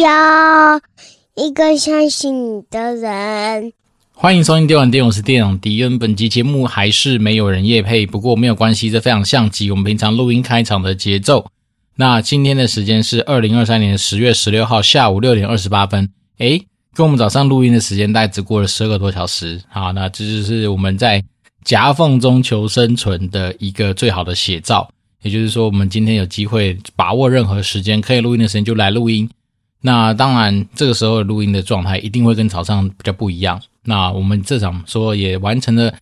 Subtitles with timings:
[0.00, 0.80] 要
[1.34, 3.72] 一个相信你的人。
[4.12, 5.98] 欢迎收听《电玩店》，我是店长迪恩。
[5.98, 11.46] 本集节目还是没有人夜配，不过没有关系，这非常像极我们平常录音开场的节奏。
[11.96, 16.08] 那今天的时间是二零二三年十月十六号下午六点二十八分。
[16.38, 19.60] 诶，跟我们早上录音的时间大概只过了十二个多小时。
[19.68, 21.22] 好，那这就是我们在
[21.64, 24.88] 夹缝中求生存的一个最好的写照。
[25.22, 29.28] 也就是说，我们今天有机会把握任何时间可以录音的时间就来录音。
[29.80, 33.60] 那当然，这个时候录音的状态一定会跟早上比较不一样。
[33.84, 35.94] 那我们这场说也完成了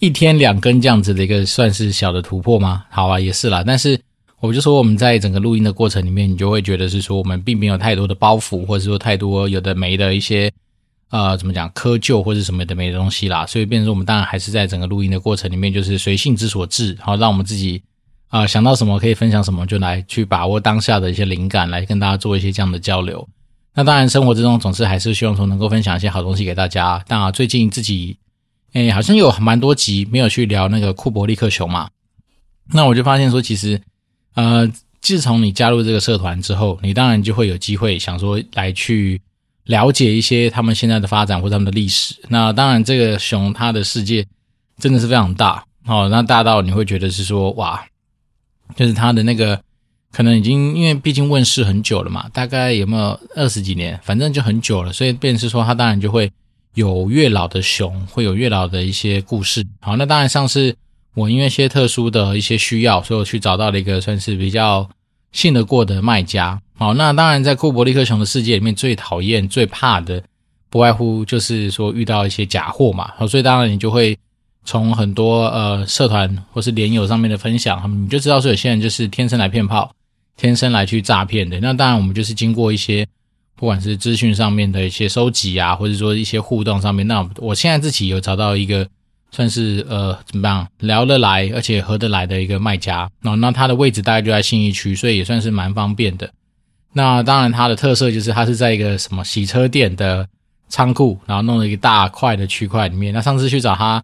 [0.00, 2.84] 一天两更这样子的一个算是小的突破吗？
[2.90, 3.64] 好啊，也是啦。
[3.66, 3.98] 但是
[4.40, 10.52] 我就说我们在整个录音的过程里面，你就会觉得是说我们并没有太多的包袱，或者说太多有的没的一些
[11.10, 13.46] 呃怎么讲窠臼或者什么的没的东西啦。
[13.46, 17.82] 所以变成我们当然还是在整个录音的过程里面，就是随性之所至，好让我们自己。
[18.32, 23.28] 啊、想到什么可以分享什么，就来去把握当下的一些灵感，来跟大家做一些这样的交流。
[23.74, 27.04] 那当然，生活之中总是还是希望说能够分享一些好东西给大家。
[27.06, 28.16] 当然，最近自己，
[28.72, 31.90] 诶，好像有蛮多集没有去聊那个库伯利克熊嘛。
[32.72, 33.78] 那我就发现说，其实，
[34.34, 34.66] 呃，
[35.02, 39.20] 自从你加入这个社团之后，你当然就会有机会想说来去
[39.64, 42.14] 了解一些他们现在的发展或他们的历史。
[42.30, 44.26] 那当然，这个熊它的世界
[44.78, 47.84] 真的是非常大哦，那大到你会觉得是说哇。
[48.76, 49.60] 就是他的那个，
[50.12, 56.30] 可能已经因为毕竟问世很久了嘛，大概有没有二十几年，反正就很久了，所以便是说他当然就会
[56.74, 59.64] 有越老的熊，会有越老的一些故事。
[59.80, 60.74] 好，那当然上次
[61.14, 64.88] 我因为一些特殊的一些需要，所以我去找到了一个算是比较
[65.32, 66.60] 信得过的卖家。
[66.74, 70.22] 好，那当然在库伯利克熊的世界里面，最讨厌、最怕的，
[70.68, 73.12] 不外乎就是说遇到一些假货嘛。
[73.16, 74.18] 好，所以当然你就会。
[74.64, 79.92] 从很多呃社团或是连友上面的分享，他们你就知道说有些人就是天生来骗炮，
[80.36, 81.58] 天生来去诈骗的。
[81.60, 83.04] 那当然，我们就是经过一些
[83.56, 88.86] 不管是资讯上面的一些收集啊，或者说一些互动上面，那我现在自己有找到一个
[89.32, 93.10] 算是呃怎么样聊得来而且合得来的一个卖家。
[93.20, 96.30] 那那他的位置大概就在信义区，所以也算是蛮方便的。
[96.92, 100.28] 那当然，它的特色就是它是在一个什么洗车店的
[100.68, 103.12] 仓库，然后弄了一个大块的区块里面。
[103.12, 104.00] 那上次去找他。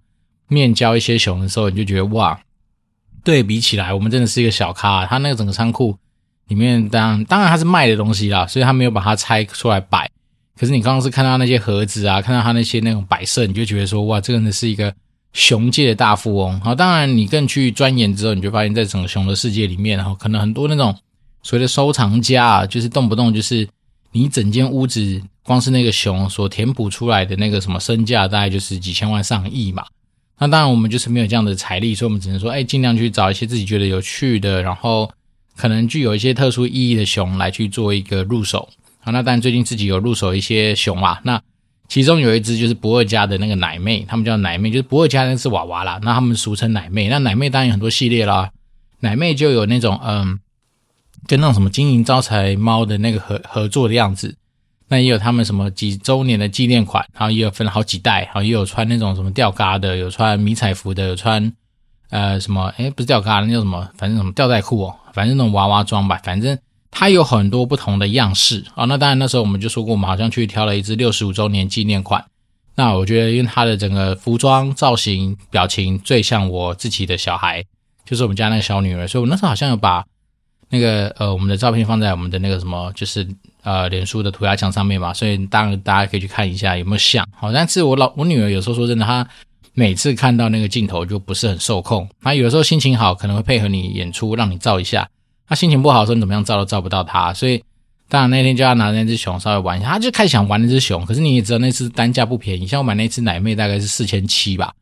[0.49, 2.41] 面交一些熊的时候，你就觉得哇，
[3.23, 5.07] 对比起来，我们真的是一个小咖。
[5.07, 5.97] 他那个整个仓库
[6.49, 10.11] 里面，当当然他是卖的东西啦，所以他没有把它拆出来摆。
[10.59, 14.93] 可是你刚刚是看到那些盒子啊，看到他那些那种摆设，你就觉得说哇，这个真的是一个
[15.33, 16.61] 熊界的大富翁。
[16.61, 20.97] 好，当然你更去钻研之后，你就发现，在整个熊的世界里面，然后可能很多那种
[21.43, 23.69] 所谓的收藏家啊，就是动不动就是
[24.11, 29.85] 你整间屋子光是那个熊所填补出来的那个什么身价，大概就是几千万上亿嘛。
[30.39, 35.11] 那当然，我们就是没有这样的财力，所以我们只能说，哎，尽量去找一些自己觉得有趣的，然后
[35.57, 38.69] 可能具有一些特殊意义的熊来去做一个入手。
[39.01, 41.43] 好，那当然最近自己有入手一些熊啊，那
[41.89, 47.09] 其中有一只就是不二家的那个奶妹，他们叫奶妹，就是不二家那只娃娃啦，那他们俗称奶妹。
[47.09, 48.51] 那奶妹当然有很多系列啦，
[49.01, 50.39] 奶妹就有那种嗯，
[51.27, 54.37] 跟那种什么金银招财猫的那个合合作的样子。
[54.91, 61.53] 那也有他们什么几周年的纪念款，然后也有分了好几代，然后也有穿那种什么吊嘎的，有穿迷彩服的，有穿
[62.09, 63.87] 呃什么诶不是吊嘎，那叫什么？
[63.99, 66.19] 反正什么吊带裤哦，反正那种娃娃装吧。
[66.25, 66.59] 反正
[66.91, 68.87] 它有很多不同的样式啊。
[68.87, 72.25] 那当然那时候我们就说过，我们好像去挑了一支六十五周年纪念款。
[72.75, 77.63] 那我觉得，因为它的整个服装造型、表情最像我自己的小孩，
[78.07, 80.03] 就是我们家那个小女儿，所以我那时候好像有把
[80.71, 83.29] 那个呃我们的照片放在我们的那个什么，就是。
[83.65, 87.27] 呃，脸书的涂鸦墙上面嘛，所以当然大家可以去看一下有没有像。
[87.37, 89.27] 好，但是我老我女儿有时候说真的，她
[89.75, 92.09] 每次看到那个镜头就不是很受控。
[92.23, 95.03] 她有的时候心情好，可能会配合你演出，让你照一下；
[95.47, 97.35] 她心情不好的时候，你怎么样照都照不到她。
[97.35, 97.63] 所以
[98.09, 101.05] 当然那天就要拿那只熊稍微玩一下，她就开始想玩那只熊。
[101.05, 104.73] 可是你也知道，那只单价不便宜，像我买那只奶妹大概是四千七吧。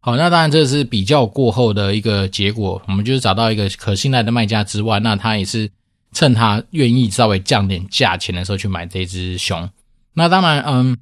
[0.00, 5.68] 好，那当然这是比较过后的一个结果，我们就是找到一个可信赖的卖家之外，那他也是。
[6.12, 9.70] 趁他愿意稍微降点价钱的时候去买这只熊，
[10.14, 10.96] 那当然，嗯，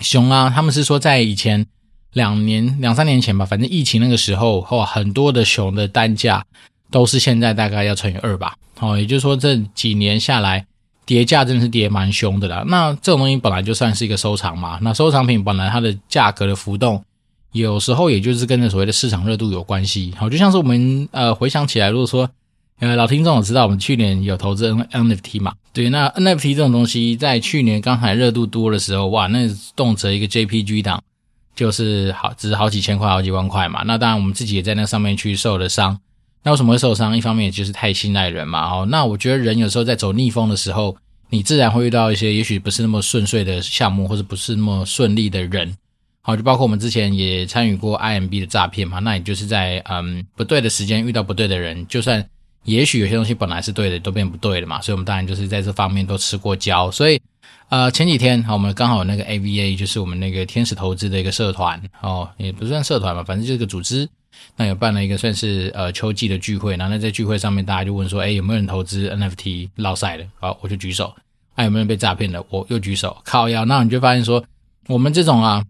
[0.00, 1.64] 熊啊，他们是说在以前
[2.12, 6.44] 两年两三年前吧，反正疫情那个时候，哇，很多的熊的单价
[6.90, 10.66] 都是现在大概要乘以二吧，哦，也就是说这几年下来
[11.06, 12.64] 跌价真的是跌蛮凶的啦。
[12.66, 17.04] 那这种东西本来就算是一个收藏嘛，那收藏品本来它的价格的浮动，
[17.52, 20.12] 有时候也就是跟着所谓的市场热度有关系。
[20.18, 22.28] 好，就像是我们呃回想起来，如果说。
[22.80, 25.54] 呃，老听众我知道，我们去年有投资 NFT 嘛？
[25.72, 31.02] 对，那 NFT 这种东西，在去年刚才热度多的时候，哇，那动辄一个 JPG 档
[31.54, 33.82] 就是好，只是好几千块、好几万块嘛。
[33.86, 35.98] 那当然，我们自己也在那上面去受了伤。
[36.42, 37.16] 那为什么会受伤？
[37.16, 38.60] 一方面就是太信赖人嘛。
[38.68, 40.96] 哦，那我觉得人有时候在走逆风的时候，
[41.30, 45.74] 你自然会遇到一些也许不是那么顺遂的项目，或者不是那么顺利的人。
[46.22, 52.26] 好，就包括我们之前也参与过 IMB 的诈骗嘛，那也就是在嗯不对的时间遇到不对的人，就算
[52.64, 54.80] 也许有些东西本来是对的，都变不对了嘛。
[54.80, 56.90] 所以，我们当然就是在这方面都吃过胶。
[56.90, 57.20] 所以，
[57.68, 64.08] 呃，前几天我们刚好那个 AVA，就是我们那个天使投资的一个社团哦，也不算社团嘛，反正就是个组织。
[64.56, 70.26] 那有办了一个算是呃秋季的聚会，然后在聚会上面大家就问说，哎，有没有人投资 NFT 落赛的？
[70.40, 71.14] 好，我就举手。
[71.54, 72.44] 哎，有没有人被诈骗的？
[72.50, 73.16] 我又举手。
[73.24, 74.44] 靠腰，那你就发现说，
[74.88, 75.64] 我们这种啊。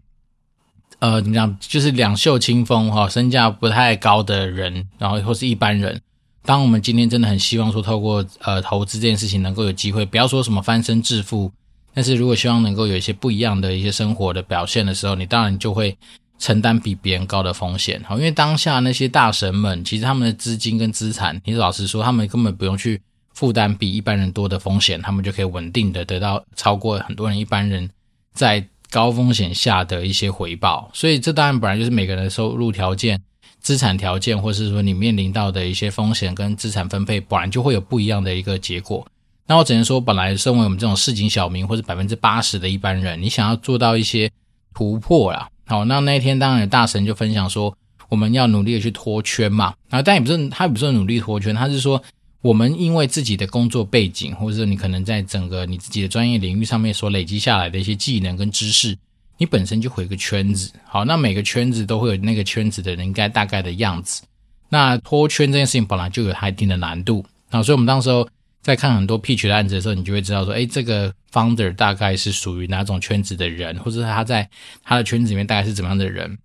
[0.99, 1.57] 呃，怎么讲？
[1.59, 6.01] 就是两袖清风哈，身价不太高的人，然后或是一般人，
[6.45, 11.51] 当我们今天真的很希望说，透过呃投资这件事情能够有机会，不要说什么翻身致富，
[11.93, 15.97] 但是如果希望能够有一些不一样的一些生活的表现的时候，你当然就会
[16.37, 18.01] 承担比别人高的风险。
[18.05, 23.01] 好，因为当下那些大神们，其实他们的资金跟资产，你老实说，他们根本不用去
[23.33, 27.89] 负担比一般人多的风险，他们就可以稳定的得到超过很多人一般人
[28.33, 28.65] 在。
[28.91, 33.19] 高风险下的一些回报，所以这当然本来就是每个人的收入条件、
[33.65, 39.03] 资产条件，或是说你面临到的一些风险跟资产分配，本来就会有不一样的一个结果。
[39.47, 44.29] 那我只能说，本来身为我们这种市井小民或者百分之八十的一般人，你想要做到一些
[44.75, 47.75] 突破啦，好，那那一天当然有大神就分享说，
[48.07, 49.73] 我们要努力的去脱圈嘛。
[49.89, 51.99] 啊，但也不是他也不是努力脱圈，他是说。
[52.41, 58.95] 我们因为自己的工作背景，或者说你可能在整个你自己的专业领域上面所累积下来的一些技能跟知识，
[59.37, 60.71] 你本身就会有个圈子。
[60.83, 64.23] 好，那每个圈子都会有那个圈子的人应该大概的样子。
[64.69, 67.25] 那脱圈这件事情本来就有它一定的难度。
[67.51, 68.27] 那所以我们当时候
[68.61, 74.49] 在看很多 pitch 的案子的时候，你就会知道说，哎，这个 founder 大概是属于哪种圈子的人，或者他在
[74.83, 76.37] 他的圈子里面大概是怎么样的人。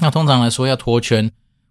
[0.00, 1.30] 那通常来说要脱圈。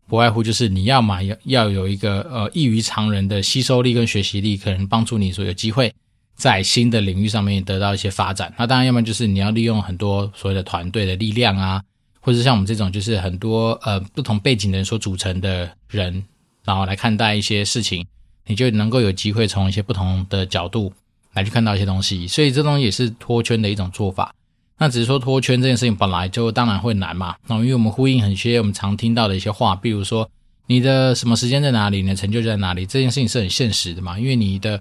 [0.09, 5.93] 不外乎就是你要嘛要要有一个呃异于常人的吸收力跟学习力，可能帮助你说有机会
[6.37, 8.53] 在新的领域上面得到一些发展。
[8.57, 11.81] 那当然，要么就是你要利用很多所谓的团队的力量啊，
[12.21, 16.23] 或者像我们这种就是很多呃不同背景的人所组成的人，
[16.63, 18.05] 然后来看待一些事情，
[18.45, 20.93] 你就能够有机会从一些不同的角度
[21.33, 22.27] 来去看到一些东西。
[22.27, 24.31] 所以这东西也是脱圈的一种做法。
[24.77, 30.29] 那只是说脱圈这件事情本来就当然会难嘛，那因为我们呼应很些我们常听到的一些话，比如说
[30.67, 34.79] 你的什么时间在哪里，你的成就在哪里，这件事情是很现实的嘛，因为你的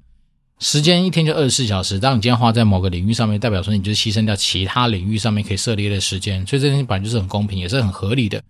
[0.59, 8.43] 时间一天就二十四小时，当你今天花在某个领域上面，代表说你就牺牲掉其他领域上面可以涉猎的时间，所以这件事情本来就是很公平，也是很合理的。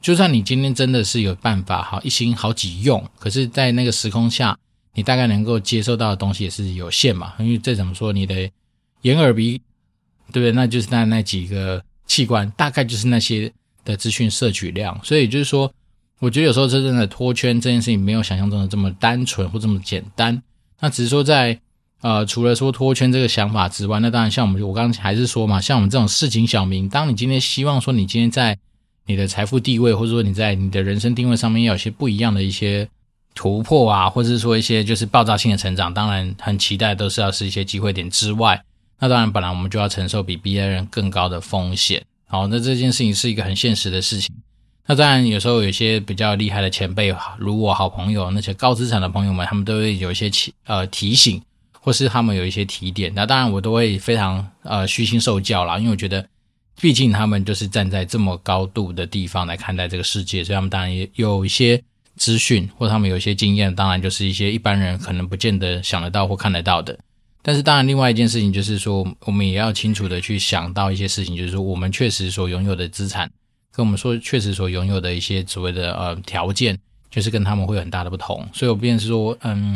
[0.00, 4.56] 就算你今天真的是有办法哈一心好几用，可是在那个时空下，
[4.94, 8.50] 你大概能够接受到的东西也是有限嘛，因为再怎么说你的
[9.02, 9.60] 眼耳鼻。
[10.32, 10.52] 对不对？
[10.52, 13.52] 那就是那那几个器官，大概就是那些
[13.84, 14.96] 的资讯摄取量。
[15.02, 15.68] 所以就是说，
[16.20, 20.40] 我觉得有时候真正的脱圈这件事情，没有想象中的这么单纯或这么简单。
[20.80, 21.60] 那只是说在，
[22.00, 28.58] 呃，除了说脱圈这个想法之外，那当然像我们，我刚刚还是说嘛，像我们这种市井小民，当你今天希望说你今天在
[29.06, 32.88] 你的财富地位，或者说你在你的人生定位上面要有些不一样的一些
[33.34, 38.62] 突破啊，或者是说一些就是爆炸性的成长，当然很期待都是要是一些机会点之外。
[38.98, 42.02] 那当然，本来我们就要承受比别人更高的风险。
[42.26, 44.34] 好，那这件事情是一个很现实的事情。
[44.90, 51.40] 那当然，有时候有些比较厉害的前辈，如我好朋友那些高资产的朋友们，他们都会有一些提呃提醒，
[51.80, 53.12] 或是他们有一些提点。
[53.14, 56.26] 那当然，我都会非常呃虚心受教啦，因为我觉得，
[56.80, 61.80] 毕竟他们就是站在这么高度的地方来看待这个世界，所以他们当然也有一些
[62.16, 66.98] 资讯，或他们有一些经验，当然就是一些一般人可能不见得想得到或看得到的。
[67.42, 73.30] 但是当然，另外一件事情就是说，我们也要清楚的去想到一些事情，就是说，我们确实所拥有的资产，
[73.80, 76.78] 跟我们说确实所拥有的一些所谓的呃条件，
[77.10, 78.46] 就是跟他们会有很大的不同。
[78.52, 79.74] 所以我便是说，嗯，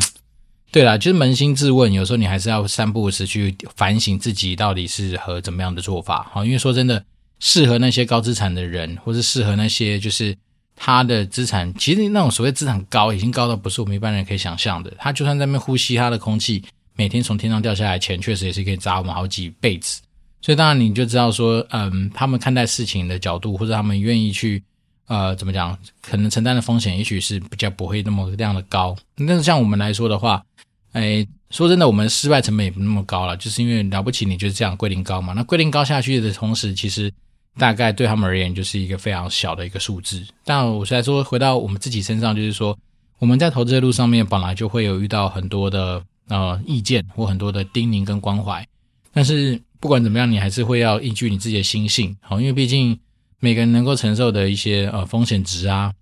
[0.71, 6.29] 对啦，就是扪心自问，有时候你还是要三不五时去反省自己到底是和怎么样的做法。
[6.31, 7.03] 好，因为说真的，
[7.39, 10.37] 适合那些高资产的人，或是适合那些就是
[10.75, 14.93] 他的资产，其实那种所谓资产高，已经高到不是我们一般人可以想象的。
[14.99, 16.63] 他就算在那边呼吸他的空气。
[16.97, 20.01] 每天从天上掉下来钱，确实也是可以砸我们好几辈子。
[20.45, 24.61] 所以当然你就知道说，嗯，他们看待事情的角度，或者他们愿意去，
[25.07, 28.95] 呃，怎么讲，可能承担的风险，也许是比较不会那么这样的高。
[29.17, 30.43] 但是像我们来说的话，
[30.91, 35.33] 哎，说真的，我们失败成本也不那么高了，就是因为了不起，你就是这样归零高嘛。
[35.33, 37.11] 那归零高下去的同时，其实
[37.57, 40.23] 大概对他们而言就是一个非常小的一个数字。
[40.43, 42.77] 但我现在说回到我们自己身上，就是说
[43.17, 46.03] 我们在投资的路上面本来就会有遇到很多的。
[46.27, 48.67] 呃，意见或很多的叮咛跟关怀，
[49.13, 52.97] 但是不管怎么样，你还是会要依据你自己的心性，好，因为毕竟
[53.39, 55.93] 每个人能够承受的一些呃风险值啊，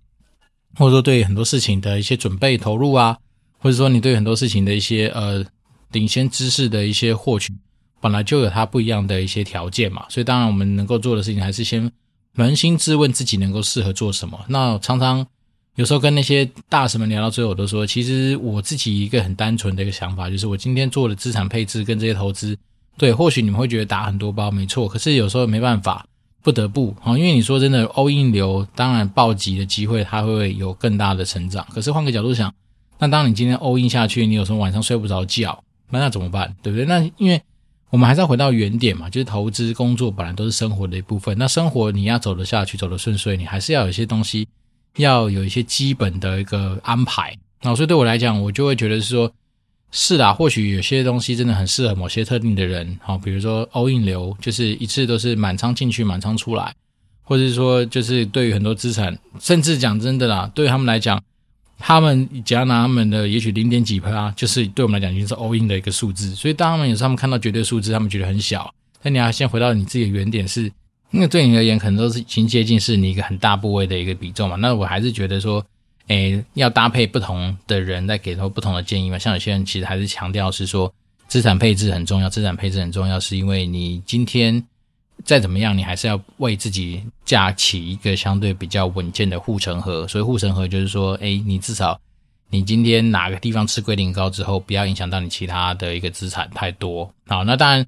[0.76, 3.18] 或者说对很多事情的一些准备投入啊，
[3.58, 5.44] 或者说你对很多事情的一些呃
[5.92, 7.52] 领先知识的一些获取，
[8.00, 10.06] 本来就有它不一样的一些条件嘛。
[10.08, 11.92] 所以当然我们能够做的事情，还是先
[12.34, 14.42] 扪心自问自己能够适合做什么。
[14.48, 15.26] 那常常
[15.74, 22.56] 有时候跟那些大神们聊到最后，我都说，其实我自己一个很单纯的一个想法，就是我今天做的资产配置跟这些投资，
[22.96, 26.06] 对，或许你们会觉得打很多包没错，可是有时候没办法。
[26.42, 31.66] 不得不啊，因为你说真的，all in 流当然暴击的机会，它会有更大的成长。
[31.72, 32.52] 可是换个角度想，
[32.98, 36.54] 那当你今天 all in 下去，你有时候晚上睡不着觉，那那怎么办？
[36.62, 36.84] 对不对？
[36.84, 37.40] 那因为
[37.88, 41.34] 我们还是要回到原点嘛，就是投资工作本来都是生活的一部分。
[41.38, 44.46] 那生活你要走得下去，走得顺遂，你还是要有一些东西，
[44.96, 47.34] 要有一些基本的一个安排。
[47.62, 49.32] 那所以对我来讲，我就会觉得是说。
[49.96, 56.74] 是啦，或许有些东西真的很适合某些特定的人，好，比如说 all in 流，就是一次都是满仓进去，满仓出来，
[57.22, 61.22] 或者是说，就是对于很多资产，甚至讲真的啦，对于他们来讲，
[61.78, 66.34] 他们只要拿他们的也许零点几趴，就是对我们来讲已经是 all in 的一个数字。
[66.34, 68.68] 所以当他们有时候他们看到绝对数字，他们觉得很小，
[69.00, 70.62] 但你要先回到你自己的原点是，
[71.12, 74.56] 因为对你而言可能都是已经接近是你一个很大部位的一个比重嘛。
[74.56, 75.64] 那我还是觉得说。
[76.08, 79.18] 诶，要搭配不同的人来给出不同的建议嘛？
[79.18, 80.92] 像有些人其实还是强调是说，
[81.28, 84.62] 资产配置很重要，资产配置很重要，是因为你今天
[85.24, 90.06] 再怎么样，你还是要为自己架起一个相对比较稳健的护城河。
[90.06, 91.98] 所以护城河就是说，诶，你至少
[92.50, 97.10] 你今天哪个地方吃龟苓膏之后，不要影响到你其他的一个资产太多。
[97.26, 97.86] 好，那当然，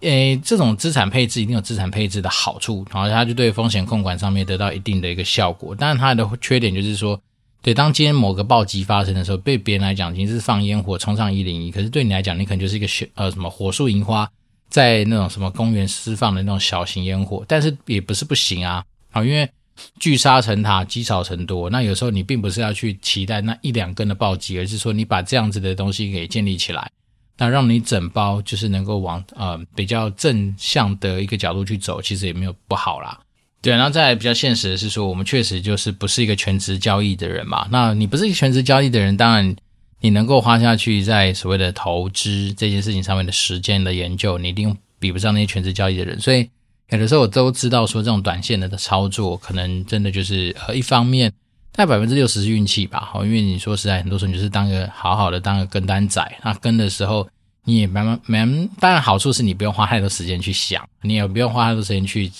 [0.00, 5.74] 诶，这种资产配置一定有资产配置的好处，然后它就对风险控管上面得到一定的一个效果。
[5.74, 7.18] 但是，它的缺点就是说。
[7.60, 14.30] 对，当今天某个暴击发生的时候，对别人来讲已经是放烟火冲上一零一，可是对你来讲，你可能就是一个小呃什么火树银花，
[14.70, 19.50] 在那种什么公园释放的那种小型烟火，但是也不是不行啊，好，因为
[19.98, 26.88] 聚沙成塔，积少成多，那有时候你并不是要去期待那一两根的暴击，而是说你把这样子的东西给建立起来，
[27.36, 33.18] 那让你整包就是能够往呃比较正向的一个角度去走，其实也没有不好啦。
[33.60, 37.66] 对，然后再比较现实的是说，我们确实就是不是一个全职交易的人嘛。
[37.72, 39.56] 那你不是一个全职交易的人，当然
[40.00, 46.20] 你能够花下去在所谓的投资这件事情上面的时间的研究，你一定比不上那些全职交易的人。
[46.20, 46.48] 所以
[46.90, 51.28] 有的时候我都知道说，这种短线的操作可能真的就是呃，一方面
[51.72, 53.00] 大概百分之六十是运气吧。
[53.12, 57.28] 好，因为你说实在，很多时候你就是当个好好的当个跟单仔，那跟的时候
[57.64, 62.30] 你也蛮蛮蛮，当然好处是你不用花太多时间去想，你也不用花太多时间去。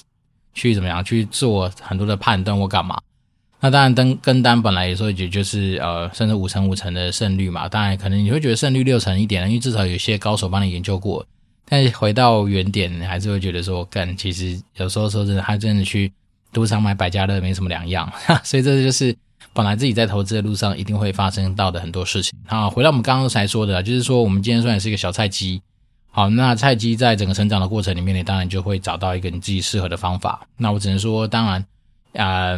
[0.59, 2.99] 去怎么样去做很多的判断或干嘛？
[3.61, 7.69] 那当然跟跟单本来也说也就是呃，甚至五成五成的胜率嘛。
[7.69, 11.25] 当然可能你会觉得胜率六成一点，因为至少有些高手帮你研究过。
[11.69, 16.13] 但是回到原点，还是会觉得说，干其实有时候说真的，还真的去
[16.53, 18.11] 赌场买百家乐没什么两样。
[18.45, 19.15] 所以这就是
[19.53, 22.33] 本来自己在投资的路上一定会发生到的很多事情。
[22.47, 25.61] 好，回到我们刚刚才说的，就是说我们今天虽然是一个小菜鸡。
[26.11, 30.47] 好，那菜鸡在整个成长的过程里面，你当然就会找到一个你自己适合的方法。
[30.57, 31.65] 那我只能说，当然，
[32.13, 32.57] 呃，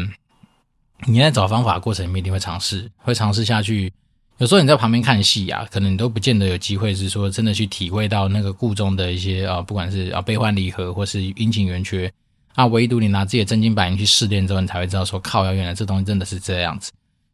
[1.07, 3.93] 你在找方法过程里面，一定会尝试，会尝试下去。
[4.39, 12.11] 有时候你在旁边看戏啊，可能你都不见得有机会是说真的去体会到那个故中的一些啊，不管是啊悲欢离合，或是阴晴圆缺
[12.55, 16.91] 啊，唯独你拿自己的真金白银去试炼之后，你才会知道说，靠，原来这东西真的是这样子。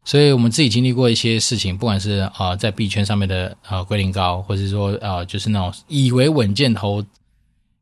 [0.07, 7.03] 所以我们自己经历过一些事情，不管是呃在币圈上面的呃归零高，或者是说呃就是那种以为稳健投、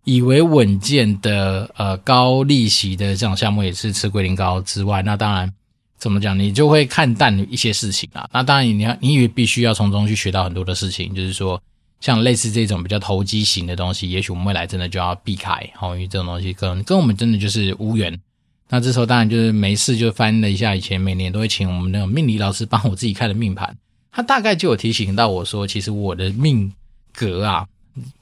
[0.06, 5.54] 以为稳健的呃高利息的这种项目，也是吃归零高之外，那当然
[6.00, 8.28] 怎么讲，你就会看淡一些事情啊。
[8.34, 11.62] 那当然你要你以为必须要从中去学到很多的事情，就是说
[12.02, 18.20] 像类似这种比较投机型的东西，也许我们未来真的就要避开，哦，因为这种东西跟跟我们真的就是无缘。
[18.68, 23.78] 那这时候当然就是没事，就翻了一下以前每年都会请我们那种命理老师帮我自己看的命盘，
[24.12, 26.72] 他大概就有提醒到我说，其实我的命
[27.14, 27.68] 格啊，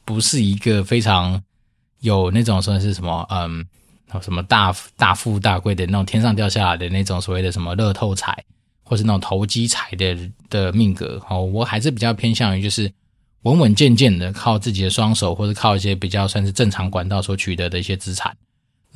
[0.04, 1.42] 不是一个非常
[2.02, 3.66] 有那种算是什么，嗯，
[4.22, 8.44] 什么大大富大贵的那种天上掉下来的那种所谓的什么乐透彩，
[8.84, 10.18] 或是那种投机彩的
[10.50, 11.22] 的命格。
[11.30, 12.92] 哦，我还是比较偏向于就是
[13.44, 18.36] 稳稳健健的，靠自己的双手，或者靠一些比较算是正常管道所取得的一些资产。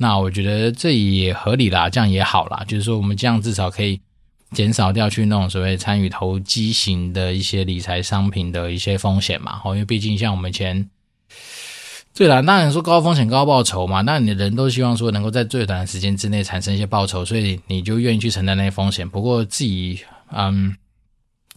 [0.00, 2.64] 那我觉得这也合理啦，这样也好啦。
[2.68, 4.00] 就是说，我们这样至少可以
[4.52, 9.60] 减少掉去那种所谓参与投机型的一些理财商品的一些风险嘛。
[9.64, 10.88] 因为毕竟像我们以前，
[12.14, 14.00] 对啦，当然说高风险高报酬嘛。
[14.02, 19.08] 那你人都希望说能够在最短的时间之内产生一些报酬，所以你就愿意去承担那些风险。
[19.08, 19.98] 不过自己，
[20.30, 20.76] 嗯，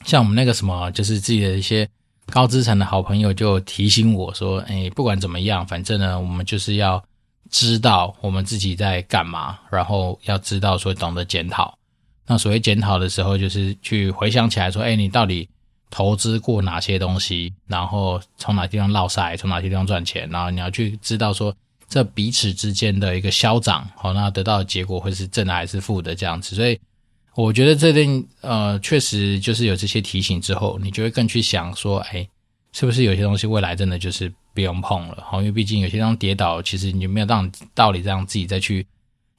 [0.03, 1.87] 像我们那个什么，就是自己的一些
[2.31, 7.03] 高资产的好朋友就提醒我说，哎，不管怎么样，反正呢，我们就是要。
[7.51, 11.77] 知道我们自己在干嘛，然后要知道说懂得检讨。
[12.25, 15.47] 那所谓检讨的时候，就是去回想起来说，哎，你到底
[15.89, 21.53] 投资过哪些东西，然后从哪地方落赛，从哪些地方赚钱，然后你要去知道说
[21.89, 26.55] 这彼此之间的一个消长，好，那得到的结果会是正的还是负的这样子。
[26.55, 26.79] 所以
[27.35, 32.25] 我觉得这边呃确实就是有这些提醒之后，你就会更去想说，哎，
[32.71, 34.31] 是不是有些东西未来真的就是
[34.61, 35.23] 不用碰了？
[35.27, 38.85] 好，因为毕竟有些地方跌倒，其实你就没有让道理让自己再去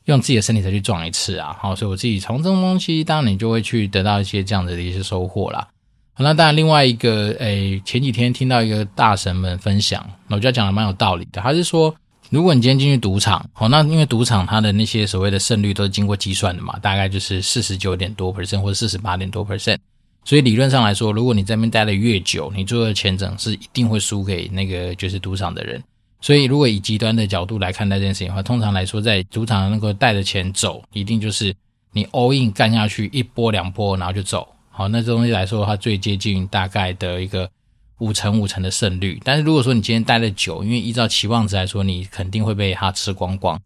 [0.04, 1.56] 用自己的身体再去撞一次啊。
[1.60, 5.66] 好，所以我自己从这种东西，当然你就会去得到一些这样子的一些收获啦。
[6.14, 11.40] 好，那当然，另外一个，诶，前几天听到一个大神们分享，我觉得讲的蛮有道理的。
[11.40, 11.94] 他是说，
[12.28, 19.78] 如果你今天进去赌场，好，那因为赌场它的那些所谓的胜率都是经过计算的嘛，大概就是四十九点多 percent 或者四十八点多 percent，
[20.24, 25.82] 所以理论上来说，如果你在那边待的越久，你做的钱整是一定会输给那个就是赌场的人。
[26.20, 31.52] 所以，如果以极端的角度来看待这件事情的话，通常来说，在赌场能够带着钱走，一定就是
[31.90, 34.46] 你 all in 干下去一波两波，然后就走。
[34.70, 37.50] 好，那这东西来说的话，最接近大概的一个
[37.98, 39.20] 五成五成的胜率。
[39.24, 43.60] 但是如果说你今天待的久，因为依照期望值来说，你肯定会被它吃光光。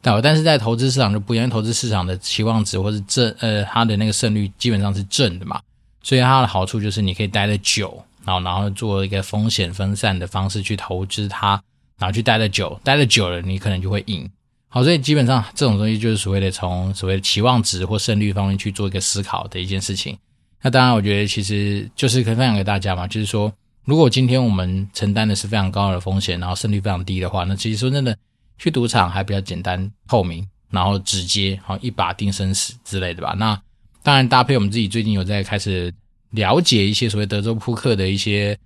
[0.00, 5.60] 但但是在投资市场就不一样，因为投资市场的期望值或是正呃它的那个胜率基本上是正的嘛，
[6.06, 11.60] 所以它的好处就是你可以待的久，然后然后做一个风险分散的方式去投资它，
[11.98, 14.30] 然后去待的久，待的久了你可能就会赢。
[14.68, 20.16] 好，所以基本上这种东西就是所谓的从所谓的期望值或胜率方面去做一个思考的一件事情。
[20.62, 23.52] 那当然，我觉得其实就是可以分享给大家嘛，就是说，
[23.84, 28.16] 如果今天我们承担的是非常高的风险，然后胜率非常低的话，那其实说真的，
[28.58, 33.34] 去赌场还比较简单透明，然后直接，好一把定生死之类的吧。
[33.36, 33.60] 那
[34.06, 35.92] 当然搭配我们自己最近有在开始
[36.30, 38.56] 了解一些所谓德州扑克的一些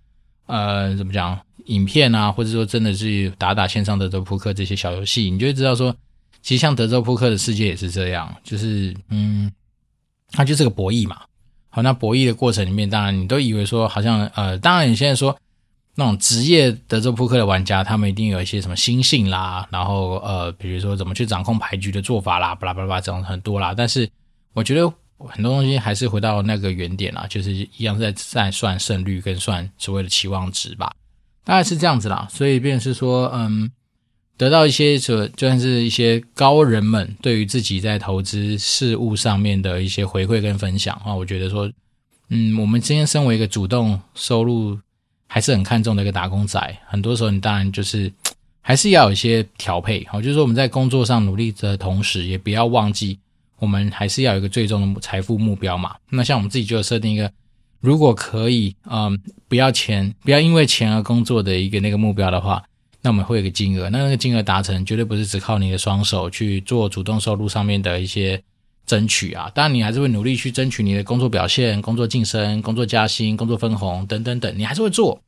[0.45, 5.97] 呃怎么讲影片啊，或者说真的是打打线上德州扑克这些小游戏，你就会知道说，
[6.43, 9.51] 其实像德州扑克的世界也是这样，就是嗯，
[10.33, 11.23] 它就是个博弈嘛。
[11.71, 15.35] 好，那博弈的过程里面，当然你都以为说好像呃，当然你现在说
[15.95, 23.73] 那种职业德州扑克的玩家，他们一定有一些什么心性啦，然后呃，比如说怎么去掌控牌局的做法啦，巴拉巴拉巴拉这种很多啦。
[23.75, 24.07] 但是
[24.53, 24.93] 我觉得
[25.29, 30.93] 很多东西还是回到那个原点啦，就是一样在在算胜率跟算所谓的期望值吧，
[31.45, 32.29] 大概是这样子啦。
[32.31, 33.71] 所以便是说，嗯。
[34.41, 41.71] 得到一些就就算是一些高人们对于自己在投资事物上面的一些回馈跟分享啊，我觉得说，
[42.31, 44.79] 嗯，我们今天身为一个主动收入
[45.27, 48.11] 还是很看重的一个打工仔，很多时候你当然就是
[48.63, 53.19] 还是要有一些调配，好，就是说我们在工作上努力的同时，也不要忘记
[53.61, 55.95] 我们还是要有一个最终的财富目标嘛。
[56.11, 57.31] 那像我们自己就有设定一个，
[57.81, 62.63] 如果可以，嗯，不要钱，不要因为钱而工作的一个那个目标的话。
[63.03, 68.43] 那我们会有个金额，那那个金额达成绝对不是只靠你的双手去做主动收入上面的一些
[68.85, 75.19] 争取啊，当然你还是会努力去争取你的工作表现、工作晋升、工作加薪、工作分红等等等，你还是会做，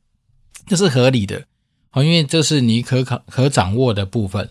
[0.67, 1.43] 这是合理的，
[1.89, 4.47] 好，因为这是你可可可掌握的部分。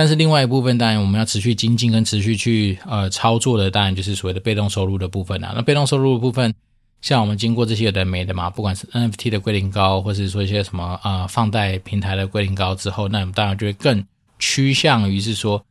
[0.00, 5.52] 但是另外一部分，当然我们要持续精进跟持续去呃操作的，当然就是所谓的被动收入的部分啊。
[5.54, 6.54] 那被动收入的部分。
[7.02, 14.02] 像我们经过这些有的没的嘛，不管是 NFT 的归零高，或是说一些什么啊、呃、放贷平台的归零高之后，那我们当然就会更
[14.38, 15.62] 趋向于是说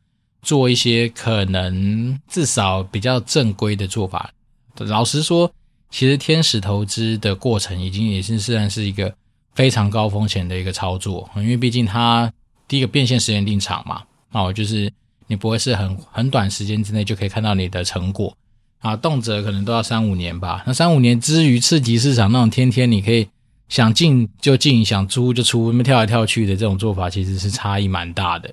[0.42, 4.30] 做一些可能至少比较正规的做法。
[4.76, 5.52] 老实说，
[5.90, 9.12] 其实天使投资的过程已经也是虽然是一个
[9.56, 12.32] 非常高风险的一个操作，因为毕竟它
[12.68, 14.00] 第一个变现时间定长嘛，
[14.32, 14.92] 哦，就是
[15.26, 18.36] 你不会是很很短时间之内就可以看到你的成果。
[18.80, 20.62] 啊，动辄可能都要三五年吧。
[20.66, 23.28] 那三五年之余，刺激市场那种天天你可以
[23.68, 28.50] 想进就进，想出就出，那么跳来跳去的这种做法，其实是差异蛮大的。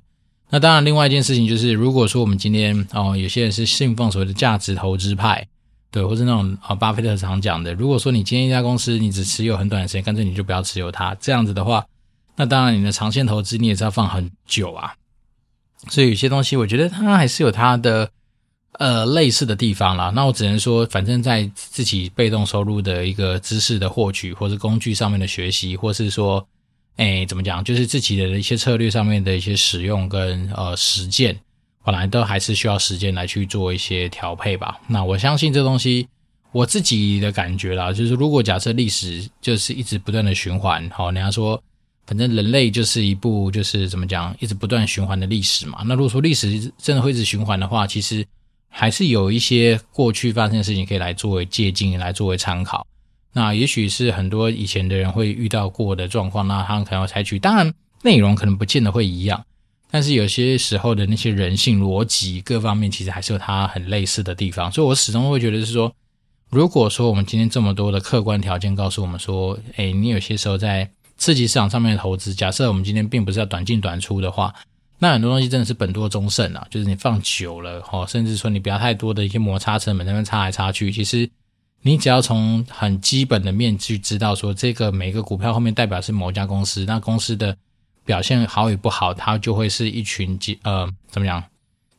[0.50, 5.48] 那当然，另外一件事情就是，如果说我们今天哦，有些人是信奉所谓的价值投资派，
[5.92, 11.16] 对，或是那种啊，巴菲特常讲的，如果说你今天一家公司你只持有很短的时间，干脆你就不要持有它。
[11.22, 11.86] 这样子的话，
[12.36, 14.94] 那当然你的长线投资你也是要放很久啊。
[15.90, 18.10] 所以有些东西，我觉得它还是有它的。
[18.80, 26.48] 呃，类似的地方啦，那我只能说，反正在自己被动收入的一个知识的获取，或是工具上面的学习，或是说，
[26.98, 31.36] 哎，怎么讲，就是自己的一些策略上面的一些使用跟呃实践，
[31.84, 34.80] 本来都还是需要时间来去做一些调配吧。
[34.86, 36.08] 那我相信这东西，
[36.52, 41.60] 我自己的感觉啦，就是如果假设历史就是一直不断的循环，好，人家说，
[42.08, 45.84] 反正人类就是一部就是怎么讲，一直不断循环的历史嘛。
[45.86, 48.26] 那如果说历史真的会一直循环的话，其实。
[48.70, 52.86] 还是有一些过去发生的事情可以来作为借鉴，来作为参考。
[53.34, 57.40] 那也许是很多以前的人会遇到过的状况，那他们可能要采取。
[57.40, 59.44] 当然，内容可能不见得会一样，
[59.90, 64.72] 但是有些时候的那些人性逻辑各方面，其实还是有它很类似的地方。
[64.72, 65.92] 所以我始终会觉得是说，
[66.52, 70.88] 如果说我们今天这么多的客观条件告诉我们说，哎，你有些时候在
[71.18, 74.54] 刺激市场上面的投资，假设我们今天并不是要短进短出的话，
[75.00, 81.30] 那很多东西真的是本多终胜啊，就是你放久了哦，甚至说你不要太多的一些摩擦成本在那边擦来擦去，其实
[81.82, 87.56] 你只要从很基本的面去知道说，这个每个股票后面代表是某家公司，那公司的
[88.06, 91.44] 表现好与不好，它就会是一群鸡呃怎么样？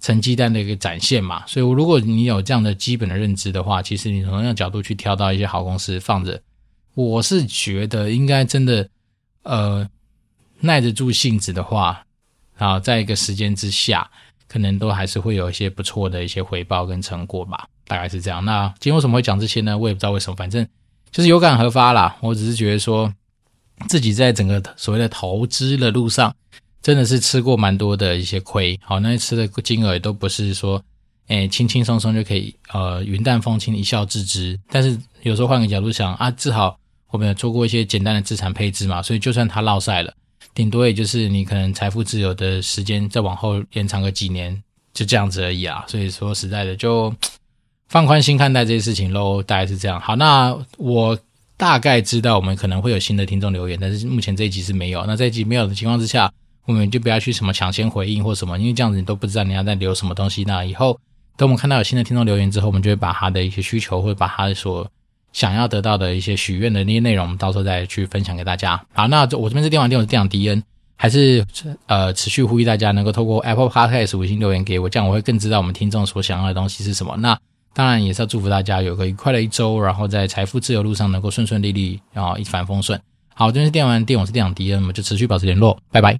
[0.01, 6.41] 成绩单的一个展现嘛，所以如果你有这样的基本的认知的话，其实你从那个角度去挑到一些好公司放着，
[6.95, 8.89] 我是觉得应该真的，
[9.49, 9.89] 呃，
[10.61, 12.05] 耐得住性子的话，
[12.59, 14.09] 啊，在一个时间之下，
[14.47, 18.45] 可能都还是会有一些不错的一些回报跟成果吧，大概是这样。
[18.45, 19.77] 那今天为什么会讲这些呢？
[19.77, 20.67] 我也不知道为什么，反正
[21.11, 22.17] 就是有感而发啦。
[22.21, 23.13] 我只是觉得说
[23.89, 26.35] 自己在整个所谓的投资的路上。
[26.81, 30.81] 真的是吃过蛮多的一些亏，好，那吃的金额也都不是说，
[31.27, 34.59] 诶，轻轻松松就可以，呃，云淡风轻一笑置之。
[34.71, 36.79] 但是有时候换个角度想啊，至少
[37.11, 40.13] 我们有做过一些简单的资产配置嘛，所以就算它落赛了，
[40.55, 45.85] 顶多也就是你可能财富自由的时间再往后延长个几年，就这样子而已啊。
[45.89, 47.15] 所以说实在的，就
[47.89, 50.01] 放宽心看待这些事情喽，大概是这样。
[50.01, 51.19] 好，那我
[51.57, 55.05] 大概知道我们可能会有新的听众留言，但是目前这一集是没有。
[55.07, 56.33] 那这一集没有的情况之下。
[56.65, 60.45] 我们就不要去什么抢先回应或什么，因为这样子你都不知道你要在留什么东西。
[60.45, 61.01] 那以后
[61.35, 64.87] 等我们看到有新的听众留言之后，我们就会把他的一些需求，或者把他所
[65.39, 68.85] 想要得到的一些许愿的那些内容，我们到时候再去分享给大家。
[68.93, 70.61] 好，那我这边是电玩店，我是电长迪恩，
[70.97, 71.47] 还是
[71.87, 77.17] 呃持续呼吁大家能够透过 Apple Podcast 五星留言给我，这样我会更知道我们听众所想要的东西是什么。
[77.19, 77.39] 那
[77.73, 83.01] 当然也是要祝福大家有个愉快的一周，然后在财富自由路上能够顺顺利利，然后一帆风顺。
[83.33, 86.19] 好，这边是电玩店，我是电长迪恩，我们就持续保持联络，拜拜。